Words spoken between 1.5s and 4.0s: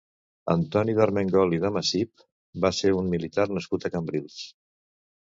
i de Macip va ser un militar nascut a